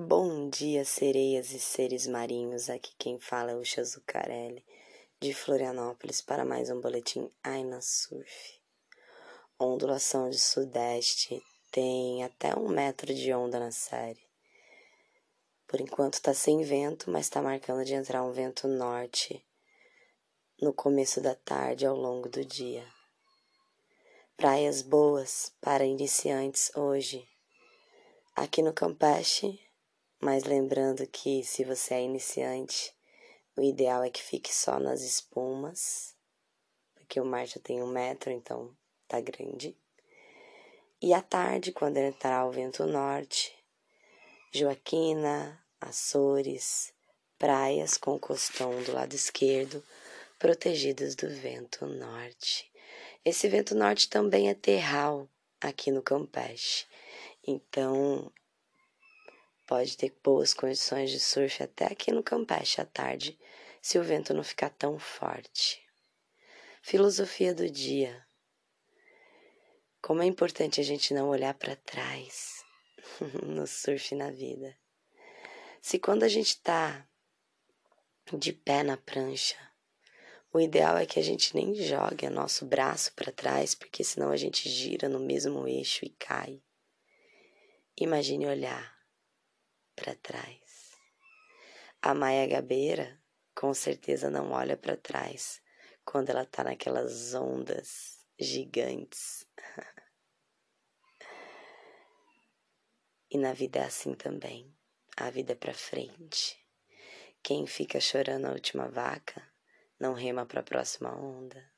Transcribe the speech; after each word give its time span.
Bom 0.00 0.48
dia, 0.48 0.84
sereias 0.84 1.50
e 1.50 1.58
seres 1.58 2.06
marinhos. 2.06 2.70
Aqui 2.70 2.94
quem 2.96 3.18
fala 3.18 3.50
é 3.50 3.56
o 3.56 3.64
Chazucarelli, 3.64 4.64
de 5.18 5.34
Florianópolis, 5.34 6.20
para 6.20 6.44
mais 6.44 6.70
um 6.70 6.80
boletim 6.80 7.28
Aina 7.42 7.80
Surf. 7.80 8.60
Ondulação 9.58 10.30
de 10.30 10.38
sudeste 10.38 11.42
tem 11.72 12.22
até 12.22 12.54
um 12.56 12.68
metro 12.68 13.12
de 13.12 13.34
onda 13.34 13.58
na 13.58 13.72
série. 13.72 14.22
Por 15.66 15.80
enquanto 15.80 16.22
tá 16.22 16.32
sem 16.32 16.62
vento, 16.62 17.10
mas 17.10 17.28
tá 17.28 17.42
marcando 17.42 17.84
de 17.84 17.94
entrar 17.94 18.22
um 18.22 18.30
vento 18.30 18.68
norte 18.68 19.44
no 20.62 20.72
começo 20.72 21.20
da 21.20 21.34
tarde 21.34 21.84
ao 21.84 21.96
longo 21.96 22.28
do 22.28 22.44
dia. 22.44 22.86
Praias 24.36 24.80
boas 24.80 25.52
para 25.60 25.84
iniciantes 25.84 26.70
hoje. 26.76 27.28
Aqui 28.36 28.62
no 28.62 28.72
Campeche 28.72 29.58
mas 30.20 30.44
lembrando 30.44 31.06
que 31.06 31.44
se 31.44 31.64
você 31.64 31.94
é 31.94 32.02
iniciante, 32.02 32.94
o 33.56 33.62
ideal 33.62 34.04
é 34.04 34.10
que 34.10 34.22
fique 34.22 34.54
só 34.54 34.78
nas 34.78 35.00
espumas, 35.00 36.14
porque 36.94 37.20
o 37.20 37.24
mar 37.24 37.46
já 37.46 37.60
tem 37.60 37.82
um 37.82 37.86
metro, 37.86 38.30
então 38.30 38.76
tá 39.06 39.20
grande. 39.20 39.76
E 41.00 41.14
à 41.14 41.22
tarde, 41.22 41.72
quando 41.72 41.96
entrar 41.96 42.44
o 42.46 42.50
vento 42.50 42.84
norte, 42.84 43.56
Joaquina, 44.52 45.62
Açores, 45.80 46.92
praias 47.38 47.96
com 47.96 48.18
costão 48.18 48.82
do 48.82 48.92
lado 48.92 49.14
esquerdo, 49.14 49.82
protegidas 50.38 51.14
do 51.14 51.28
vento 51.28 51.86
norte. 51.86 52.70
Esse 53.24 53.48
vento 53.48 53.74
norte 53.74 54.08
também 54.08 54.48
é 54.48 54.54
terral 54.54 55.28
aqui 55.60 55.90
no 55.90 56.02
Campeche. 56.02 56.86
Então, 57.46 58.32
Pode 59.68 59.98
ter 59.98 60.16
boas 60.24 60.54
condições 60.54 61.10
de 61.10 61.20
surf 61.20 61.62
até 61.62 61.84
aqui 61.84 62.10
no 62.10 62.22
Campeche 62.22 62.80
à 62.80 62.86
tarde, 62.86 63.38
se 63.82 63.98
o 63.98 64.02
vento 64.02 64.32
não 64.32 64.42
ficar 64.42 64.70
tão 64.70 64.98
forte. 64.98 65.86
Filosofia 66.80 67.54
do 67.54 67.68
dia. 67.68 68.26
Como 70.00 70.22
é 70.22 70.24
importante 70.24 70.80
a 70.80 70.82
gente 70.82 71.12
não 71.12 71.28
olhar 71.28 71.52
para 71.52 71.76
trás 71.76 72.64
no 73.44 73.66
surf 73.66 74.14
na 74.14 74.30
vida. 74.30 74.74
Se 75.82 75.98
quando 75.98 76.22
a 76.22 76.28
gente 76.28 76.58
tá 76.62 77.06
de 78.32 78.54
pé 78.54 78.82
na 78.82 78.96
prancha, 78.96 79.58
o 80.50 80.58
ideal 80.58 80.96
é 80.96 81.04
que 81.04 81.20
a 81.20 81.22
gente 81.22 81.54
nem 81.54 81.74
jogue 81.74 82.26
o 82.26 82.30
nosso 82.30 82.64
braço 82.64 83.12
para 83.12 83.30
trás, 83.30 83.74
porque 83.74 84.02
senão 84.02 84.30
a 84.30 84.36
gente 84.38 84.66
gira 84.66 85.10
no 85.10 85.20
mesmo 85.20 85.68
eixo 85.68 86.06
e 86.06 86.08
cai. 86.08 86.62
Imagine 88.00 88.46
olhar 88.46 88.97
para 89.98 90.14
trás. 90.14 90.96
A 92.00 92.14
Maia 92.14 92.46
Gabeira 92.46 93.20
com 93.54 93.74
certeza 93.74 94.30
não 94.30 94.52
olha 94.52 94.76
para 94.76 94.96
trás 94.96 95.60
quando 96.04 96.30
ela 96.30 96.44
tá 96.44 96.62
naquelas 96.62 97.34
ondas 97.34 98.24
gigantes. 98.38 99.44
e 103.28 103.36
na 103.36 103.52
vida 103.52 103.80
é 103.80 103.84
assim 103.84 104.14
também. 104.14 104.72
A 105.16 105.28
vida 105.30 105.52
é 105.52 105.56
para 105.56 105.74
frente. 105.74 106.64
Quem 107.42 107.66
fica 107.66 107.98
chorando 108.00 108.46
a 108.46 108.52
última 108.52 108.88
vaca 108.88 109.42
não 109.98 110.14
rema 110.14 110.46
para 110.46 110.60
a 110.60 110.64
próxima 110.64 111.12
onda. 111.12 111.68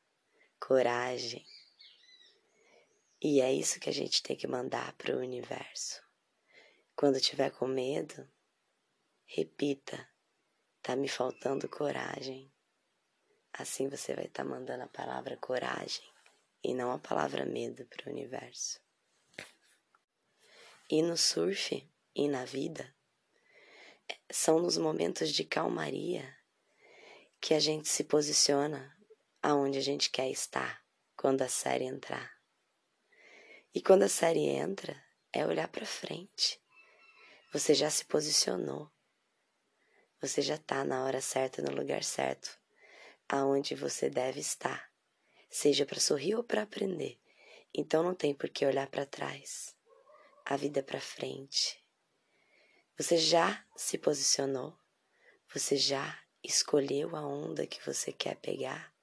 Coragem. 0.61 1.47
E 3.23 3.41
é 3.41 3.51
isso 3.53 3.81
que 3.81 3.89
a 3.89 3.93
gente 3.93 4.23
tem 4.23 4.37
que 4.37 4.47
mandar 4.47 4.93
para 4.95 5.17
o 5.17 5.21
universo. 5.21 6.10
Quando 7.01 7.19
tiver 7.19 7.51
com 7.53 7.67
medo, 7.67 8.29
repita: 9.25 10.07
tá 10.83 10.95
me 10.95 11.09
faltando 11.09 11.67
coragem. 11.67 12.53
Assim 13.55 13.89
você 13.89 14.15
vai 14.15 14.27
estar 14.27 14.45
tá 14.45 14.51
mandando 14.51 14.85
a 14.85 14.87
palavra 14.87 15.35
coragem 15.39 16.05
e 16.63 16.75
não 16.75 16.93
a 16.93 16.99
palavra 16.99 17.47
medo 17.47 17.87
para 17.87 18.07
o 18.07 18.13
universo. 18.13 18.79
E 20.91 21.01
no 21.01 21.17
surf 21.17 21.91
e 22.15 22.29
na 22.29 22.45
vida, 22.45 22.95
são 24.31 24.61
nos 24.61 24.77
momentos 24.77 25.33
de 25.33 25.43
calmaria 25.43 26.37
que 27.41 27.55
a 27.55 27.59
gente 27.59 27.89
se 27.89 28.05
posiciona 28.05 28.95
aonde 29.43 29.79
a 29.79 29.83
gente 29.83 30.11
quer 30.11 30.31
estar 30.31 30.85
quando 31.17 31.41
a 31.41 31.49
série 31.49 31.85
entrar. 31.85 32.31
E 33.75 33.81
quando 33.81 34.03
a 34.03 34.09
série 34.09 34.47
entra, 34.47 35.03
é 35.33 35.47
olhar 35.47 35.69
para 35.69 35.87
frente 35.87 36.61
você 37.53 37.75
já 37.75 37.91
se 37.91 38.05
posicionou. 38.05 38.89
Você 40.21 40.41
já 40.41 40.55
está 40.55 40.85
na 40.85 41.05
hora 41.05 41.21
certa, 41.21 41.61
no 41.63 41.75
lugar 41.75 42.05
certo, 42.05 42.59
aonde 43.29 43.75
você 43.75 44.09
deve 44.09 44.39
estar, 44.39 44.93
seja 45.49 45.85
para 45.85 45.99
sorrir 45.99 46.37
ou 46.37 46.45
para 46.45 46.63
aprender. 46.63 47.19
Então 47.75 48.03
não 48.03 48.15
tem 48.15 48.35
por 48.35 48.49
que 48.51 48.65
olhar 48.65 48.87
para 48.89 49.07
trás. 49.07 49.75
A 50.45 50.57
vida 50.57 50.81
é 50.81 50.83
para 50.83 51.01
frente. 51.01 51.85
Você 52.97 53.17
já 53.17 53.65
se 53.77 53.99
posicionou. 53.99 54.77
Você 55.53 55.77
já 55.77 56.21
escolheu 56.43 57.17
a 57.17 57.27
onda 57.27 57.67
que 57.67 57.85
você 57.85 58.13
quer 58.13 58.37
pegar. 58.37 58.95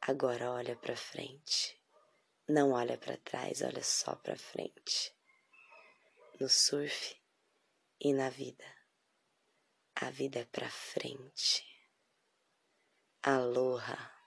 Agora 0.00 0.50
olha 0.50 0.74
para 0.74 0.96
frente. 0.96 1.78
Não 2.48 2.72
olha 2.72 2.96
para 2.96 3.16
trás, 3.18 3.60
olha 3.62 3.82
só 3.82 4.14
para 4.14 4.36
frente. 4.36 5.14
No 6.40 6.48
surf, 6.48 7.20
e 8.00 8.12
na 8.12 8.30
vida. 8.30 8.64
A 9.96 10.10
vida 10.10 10.40
é 10.40 10.44
pra 10.44 10.70
frente. 10.70 11.64
Aloha. 13.22 14.17